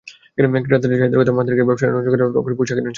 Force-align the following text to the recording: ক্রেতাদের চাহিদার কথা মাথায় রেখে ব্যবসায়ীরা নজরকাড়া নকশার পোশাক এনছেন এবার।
ক্রেতাদের 0.65 0.91
চাহিদার 0.99 1.19
কথা 1.21 1.33
মাথায় 1.37 1.51
রেখে 1.53 1.67
ব্যবসায়ীরা 1.69 1.93
নজরকাড়া 1.97 2.25
নকশার 2.35 2.57
পোশাক 2.59 2.67
এনছেন 2.79 2.79
এবার। 2.81 2.89